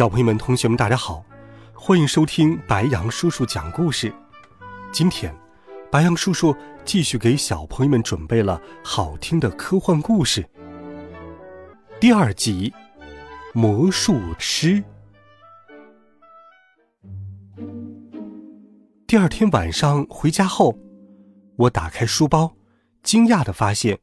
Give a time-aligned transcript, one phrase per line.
[0.00, 1.22] 小朋友们、同学们，大家好，
[1.74, 4.10] 欢迎收听白杨叔叔讲故事。
[4.90, 5.30] 今天，
[5.90, 10.48] 白杨叔叔继续给小朋友们准备了好听的科幻故事。
[12.00, 12.72] 第二集，
[13.52, 14.82] 魔术师。
[19.06, 20.78] 第二天晚上回家后，
[21.56, 22.54] 我打开书包，
[23.02, 23.98] 惊讶的发现，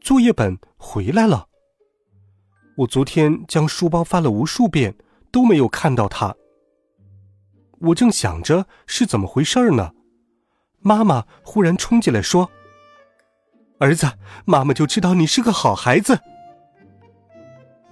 [0.00, 1.46] 作业本回来了。
[2.78, 4.92] 我昨天将书包翻了无数遍。
[5.32, 6.36] 都没有看到他。
[7.80, 9.90] 我正想着是怎么回事呢，
[10.80, 12.48] 妈妈忽然冲进来说
[13.80, 14.06] ：“儿子，
[14.44, 16.20] 妈妈就知道你是个好孩子。”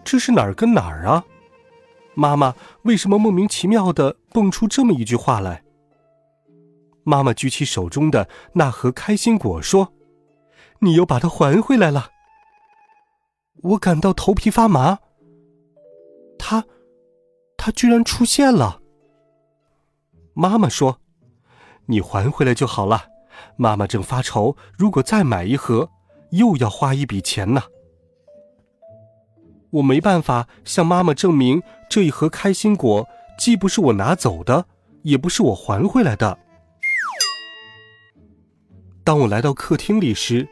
[0.04, 1.24] 这是哪儿跟哪儿啊？
[2.14, 5.62] 妈妈为什么莫名其妙的蹦出这么一句话来？
[7.02, 9.92] 妈妈举起手中的那盒开心果说
[10.80, 12.10] ：“你又把它还回来了。”
[13.62, 14.98] 我感到头皮发麻。
[17.60, 17.70] 他。
[17.72, 18.80] 居然出现了。
[20.34, 21.00] 妈妈说
[21.86, 23.04] ：“你还回来就好了。”
[23.56, 25.90] 妈妈正发愁，如果再买一盒，
[26.30, 27.62] 又要花一笔钱呢。
[29.70, 33.06] 我没办法向妈妈证明这一盒开心果
[33.38, 34.66] 既不是我拿走的，
[35.02, 36.38] 也不是我还回来的。
[39.04, 40.48] 当我来到客厅里时，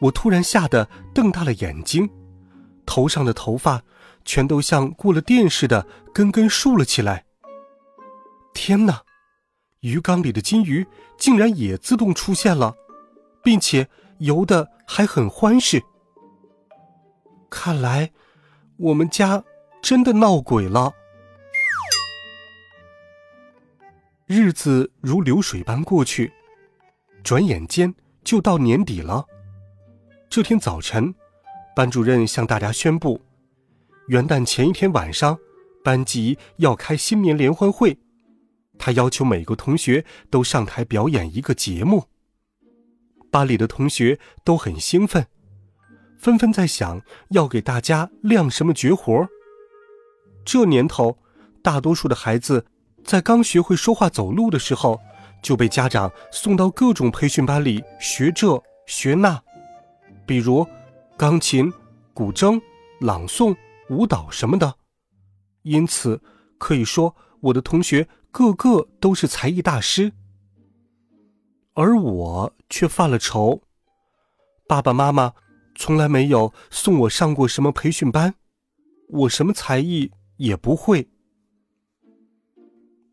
[0.00, 2.08] 我突然吓得瞪大了眼睛，
[2.86, 3.82] 头上的头发。
[4.28, 7.24] 全都像过了电似的，根根竖了起来。
[8.52, 9.02] 天哪，
[9.80, 12.76] 鱼缸里的金鱼竟然也自动出现了，
[13.42, 13.88] 并且
[14.18, 15.82] 游的还很欢实。
[17.48, 18.12] 看来，
[18.76, 19.42] 我们家
[19.80, 20.92] 真的闹鬼了。
[24.26, 26.30] 日子如流水般过去，
[27.24, 29.24] 转眼间就到年底了。
[30.28, 31.14] 这天早晨，
[31.74, 33.18] 班主任向大家宣布。
[34.08, 35.38] 元旦前一天晚上，
[35.84, 37.98] 班级要开新年联欢会，
[38.78, 42.04] 他要求每个同学都上台表演一个节目。
[43.30, 45.26] 班里的同学都很兴奋，
[46.18, 47.02] 纷纷在想
[47.32, 49.28] 要给大家亮什么绝活。
[50.42, 51.18] 这年头，
[51.62, 52.64] 大多数的孩子
[53.04, 54.98] 在刚学会说话走路的时候，
[55.42, 59.38] 就被家长送到各种培训班里学这学那，
[60.24, 60.66] 比如
[61.18, 61.70] 钢琴、
[62.14, 62.58] 古筝、
[63.00, 63.54] 朗诵。
[63.90, 64.76] 舞蹈什么的，
[65.62, 66.20] 因此
[66.58, 70.12] 可以说我的同学个个都是才艺大师，
[71.74, 73.62] 而我却犯了愁。
[74.66, 75.32] 爸爸妈妈
[75.74, 78.34] 从来没有送我上过什么培训班，
[79.08, 81.08] 我什么才艺也不会。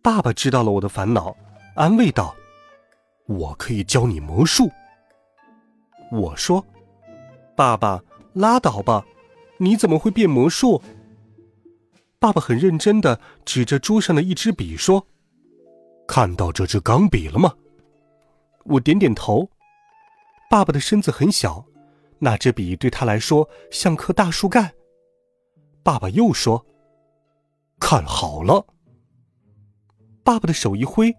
[0.02, 1.36] 爸爸知道了我的烦恼，
[1.76, 2.36] 安慰道
[3.26, 4.70] ：“我可以教你魔术。”
[6.12, 6.64] 我说
[7.56, 8.04] ：“爸爸，
[8.34, 9.06] 拉倒吧。”
[9.58, 10.82] 你怎么会变魔术？
[12.20, 15.06] 爸爸很认真的指着桌上的一支笔说
[16.08, 17.54] ：“看到这支钢笔了吗？”
[18.66, 19.48] 我点点头。
[20.50, 21.66] 爸爸的身子很小，
[22.20, 24.74] 那支笔对他来说像棵大树干。
[25.84, 26.66] 爸爸又说
[27.80, 28.66] ：“看好了。”
[30.24, 31.16] 爸爸的手一挥，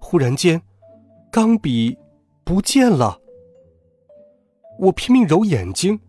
[0.00, 0.60] 忽然间，
[1.30, 1.96] 钢笔
[2.44, 3.20] 不见了。
[4.78, 6.00] 我拼命揉眼睛。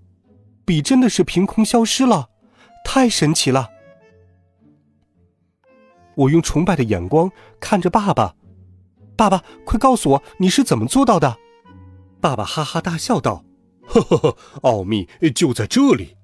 [0.66, 2.30] 笔真的是凭空消失了，
[2.86, 3.70] 太神奇了！
[6.16, 8.36] 我用崇拜的眼光看着爸爸，
[9.18, 11.38] 爸爸，快告诉我你是怎么做到的？
[12.22, 13.44] 爸爸哈哈大笑道
[13.86, 16.16] ：“呵呵呵，奥秘就在这里。”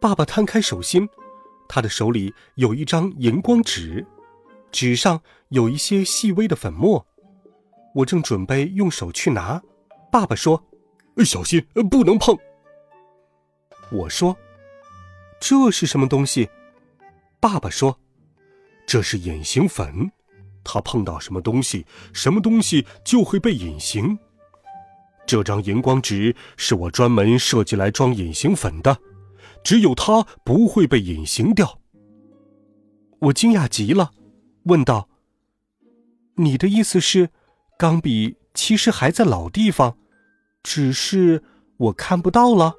[0.00, 1.08] 爸爸摊开手心，
[1.68, 4.06] 他的手里有一张荧光纸，
[4.70, 7.06] 纸上有一些细微的粉末。
[7.94, 9.62] 我正准备用手去拿，
[10.12, 10.62] 爸爸说
[11.24, 12.36] ：“小心，不能碰。”
[13.90, 14.36] 我说
[15.40, 16.48] ：“这是什么东西？”
[17.40, 17.98] 爸爸说
[18.86, 20.10] ：“这是隐形粉，
[20.64, 24.18] 它碰到什么东西，什么东西就会被隐形。
[25.26, 28.98] 这张荧光纸是我专门设计来装隐形粉的，
[29.62, 31.78] 只有它不会被隐形掉。”
[33.20, 34.10] 我惊讶极了，
[34.64, 35.08] 问道
[36.36, 37.30] ：“你的意思是，
[37.78, 39.96] 钢笔其实还在老地方，
[40.62, 41.42] 只是
[41.76, 42.74] 我看不到了？”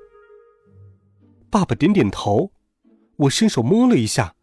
[1.51, 2.51] 爸爸点点头，
[3.18, 4.36] 我伸手摸了一下，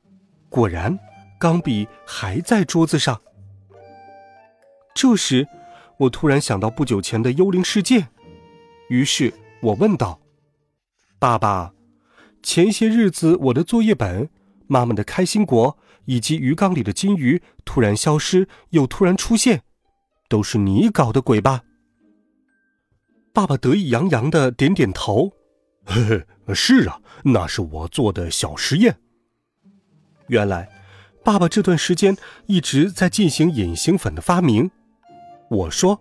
[0.48, 0.98] 果然，
[1.38, 3.20] 钢笔还在桌子上。
[4.94, 5.46] 这时，
[5.98, 8.08] 我突然想到不久前的幽灵事件，
[8.88, 9.32] 于是
[9.62, 10.20] 我问道
[11.20, 11.72] ：“爸爸，
[12.42, 14.28] 前些日子我的作业本、
[14.66, 19.62] 妈妈的开心果以及鱼缸里的金鱼突然消失又突然出现，
[20.28, 21.62] 都是你搞的鬼吧？”
[23.32, 25.30] 爸爸得意洋洋的点点头：“，
[25.86, 28.98] 嘿 是啊，那是我做的小实验。”
[30.28, 30.68] 原来，
[31.24, 32.16] 爸爸这段时间
[32.46, 34.70] 一直在进行隐形粉的发明。
[35.48, 36.00] 我说：“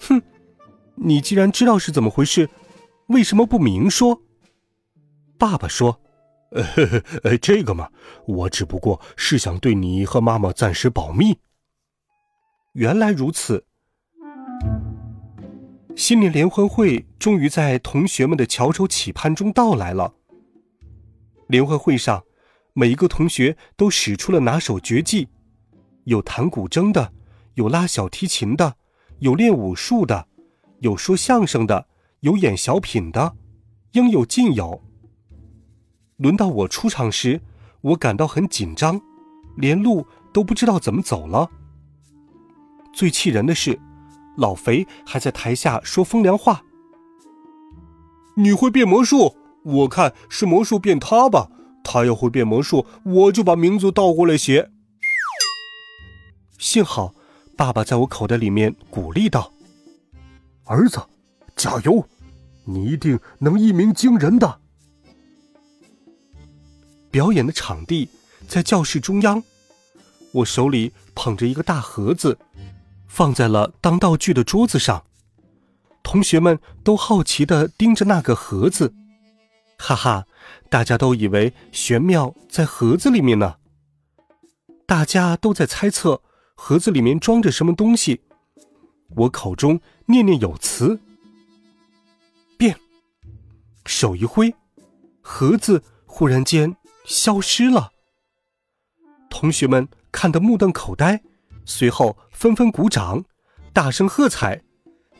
[0.00, 0.22] 哼，
[0.96, 2.48] 你既然知道是怎么回事，
[3.06, 4.22] 为什么不明说？”
[5.38, 6.00] 爸爸说
[7.22, 7.90] ：“呃， 这个嘛，
[8.26, 11.38] 我只不过是想对你和妈妈暂时保密。”
[12.74, 13.64] 原来如此。
[15.96, 20.12] 新年联欢会终于在同学们的翘首企盼中到来了。
[21.46, 22.24] 联欢会上，
[22.72, 25.28] 每一个同学都使出了拿手绝技，
[26.04, 27.12] 有弹古筝的。
[27.54, 28.76] 有拉小提琴的，
[29.20, 30.26] 有练武术的，
[30.80, 31.86] 有说相声的，
[32.20, 33.36] 有演小品的，
[33.92, 34.82] 应有尽有。
[36.16, 37.40] 轮到我出场时，
[37.80, 39.00] 我感到很紧张，
[39.56, 41.48] 连路都不知道怎么走了。
[42.92, 43.78] 最气人的是，
[44.36, 46.64] 老肥还在台下说风凉话
[48.36, 49.36] ：“你会变魔术？
[49.64, 51.50] 我看是魔术变他吧。
[51.82, 54.70] 他要会变魔术，我就把名字倒过来写。”
[56.58, 57.14] 幸好。
[57.56, 59.52] 爸爸在我口袋里面鼓励道
[60.66, 61.00] ：“儿子，
[61.54, 62.04] 加油，
[62.64, 64.58] 你一定能一鸣惊人的。”
[67.12, 68.08] 表演的场地
[68.48, 69.40] 在教室中央，
[70.32, 72.36] 我手里捧着一个大盒子，
[73.14, 75.04] 放在了当道具的桌子上。
[76.02, 78.92] 同学们都好奇的盯着那个盒子，
[79.78, 80.26] 哈哈，
[80.68, 83.54] 大家都以为玄妙在盒子里面呢。
[84.84, 86.22] 大家都在猜测。
[86.56, 88.22] 盒子里面装着什么东西？
[89.16, 91.00] 我口中念念有词，
[92.56, 92.78] 变，
[93.84, 94.54] 手一挥，
[95.20, 97.92] 盒子忽然间消失了。
[99.28, 101.22] 同学们看得目瞪口呆，
[101.64, 103.24] 随后纷纷鼓掌，
[103.72, 104.62] 大声喝彩：“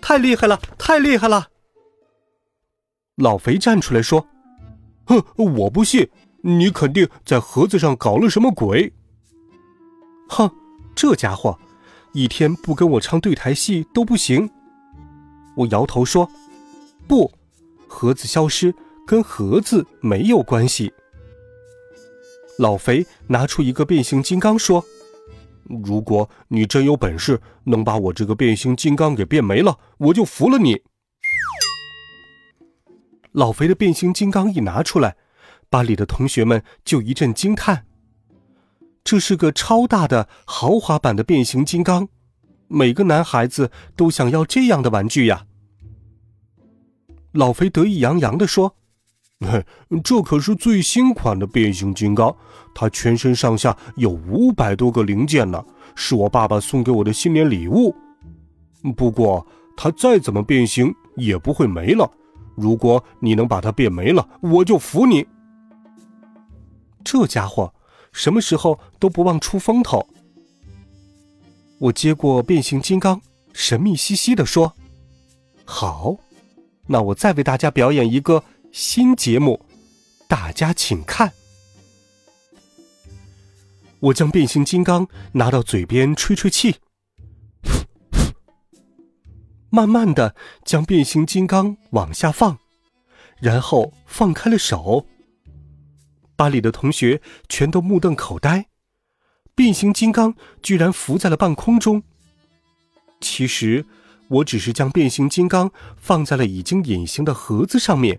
[0.01, 1.49] 太厉害了，太厉害了！”
[3.17, 4.27] 老肥站出来说
[5.07, 6.11] ：“哼，我不信，
[6.43, 8.93] 你肯定在盒子上搞了什么鬼。”
[10.29, 10.51] 哼。
[10.97, 11.59] 这家伙，
[12.13, 14.49] 一天不跟我唱对台戏都不行。
[15.57, 16.31] 我摇头说
[17.09, 17.33] ：“不，
[17.89, 18.73] 盒子消失
[19.05, 20.93] 跟盒子没有关系。”
[22.61, 24.85] 老肥拿出一个变形金刚说
[25.85, 30.83] ：“如果你真有本事能把我这个变形金刚给变没了，我就服了你。”
[33.33, 35.17] 老肥的变形金刚一拿出来，
[35.69, 37.87] 班里的同学们就一阵惊叹。
[39.03, 42.09] 这是个超大的豪华版的变形金刚，
[42.69, 45.47] 每个男孩子都想要这样的玩具呀！
[47.33, 48.77] 老肥得意洋洋地说
[49.47, 49.65] ：“嘿
[50.03, 52.35] 这可是最新款的变形金刚，
[52.75, 55.65] 它全身上下有五百多个零件呢，
[55.95, 57.95] 是我爸爸送给我的新年礼物。
[58.97, 59.47] 不过，
[59.77, 62.11] 它再怎么变形也不会没了。
[62.55, 65.27] 如果你能把它变没了，我就服你。”
[67.05, 67.73] 这家伙。
[68.17, 70.09] 什么时候都不忘出风头。
[71.81, 73.21] 我接过变形金刚，
[73.53, 74.73] 神秘兮兮的说
[75.67, 76.17] ：“好，
[76.87, 78.45] 那我再为大家表演一个
[78.77, 79.65] 新节目，
[80.27, 81.33] 大家请看。”
[84.03, 86.75] 我将变形金刚拿到嘴边吹吹气，
[89.71, 92.59] 慢慢的将变形金刚往下放，
[93.39, 95.07] 然后放开了手。
[96.35, 98.67] 班里的同学全都目瞪口呆，
[99.55, 102.03] 变形金刚居然浮在了半空中。
[103.21, 103.87] 其实，
[104.27, 108.19] 我只是将变形金刚放在了已经隐形的盒子上面。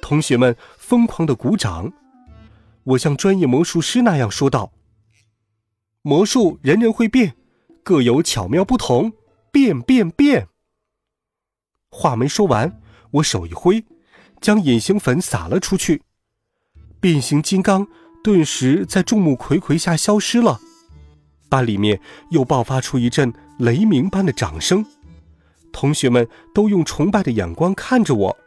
[0.00, 1.92] 同学们疯狂的鼓掌。
[2.84, 4.72] 我像专业魔术师那样说道
[6.02, 7.36] ：“魔术人人会变，
[7.82, 9.12] 各有巧妙不同，
[9.52, 10.48] 变变变。”
[11.90, 12.80] 话没说完，
[13.10, 13.84] 我手一挥，
[14.40, 16.02] 将隐形粉撒了出去。
[17.00, 17.86] 变形金刚
[18.22, 20.60] 顿时在众目睽睽下消失了，
[21.48, 24.84] 班里面又爆发出一阵雷鸣般的掌声，
[25.72, 28.38] 同学们都用崇拜的眼光看着我。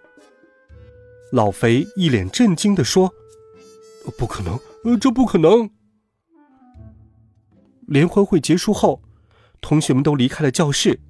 [1.34, 3.12] 老肥一脸震惊地说
[4.20, 5.68] ：“不可能，呃，这不可能！”
[7.90, 9.02] 联欢会结束后，
[9.60, 11.02] 同学们都离开了教室，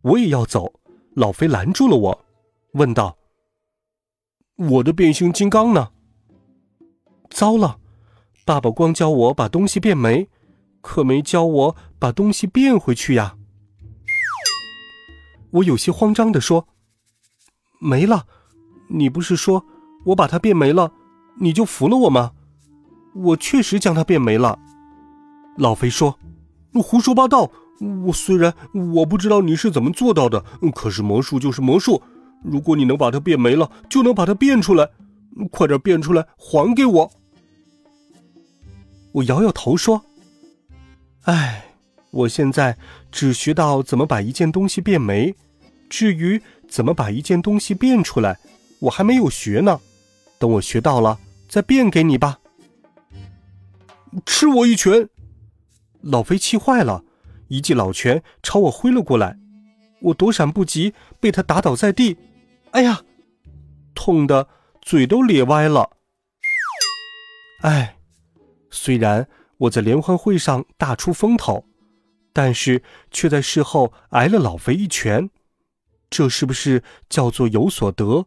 [0.00, 0.80] 我也要走，
[1.12, 2.24] 老肥拦住了我，
[2.72, 3.18] 问道
[4.56, 5.90] ：“我的变形金刚呢？”
[7.28, 7.78] 糟了，
[8.46, 10.30] 爸爸光教我把东西变没，
[10.80, 13.36] 可没教我把东西变回去呀。
[15.50, 16.66] 我有些慌张的说
[17.78, 18.26] ：“没了，
[18.88, 19.64] 你不是说
[20.04, 20.92] 我把它变没了，
[21.40, 22.32] 你就服了我吗？
[23.14, 24.58] 我确实将它变没了。”
[25.56, 26.18] 老肥说
[26.74, 27.50] ：“胡说八道！
[28.06, 28.54] 我虽然
[28.94, 32.02] 我不知道你是怎么做到的，可是魔术就是魔术。
[32.42, 34.88] 如果你能把它变没了，就能把它变出来。
[35.50, 37.10] 快点变出来，还给我。”
[39.12, 40.02] 我摇摇头说
[41.24, 41.74] ：“哎，
[42.10, 42.76] 我现在
[43.10, 45.34] 只学到怎么把一件东西变没，
[45.88, 48.38] 至于怎么把一件东西变出来，
[48.80, 49.80] 我还没有学呢。
[50.38, 51.18] 等我学到了，
[51.48, 52.40] 再变给你吧。”
[54.24, 55.08] 吃我一拳！
[56.00, 57.04] 老肥气坏了，
[57.48, 59.38] 一记老拳朝我挥了过来，
[60.00, 62.16] 我躲闪不及，被他打倒在地。
[62.70, 63.02] 哎呀，
[63.94, 64.48] 痛的
[64.82, 65.90] 嘴都咧歪了。
[67.62, 67.92] 哎。
[68.68, 71.64] 虽然我在联欢会上大出风头，
[72.34, 75.30] 但是却在事后挨了老肥一拳，
[76.10, 78.26] 这是不是叫做有所得